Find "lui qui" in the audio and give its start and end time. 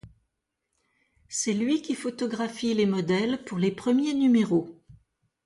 1.53-1.93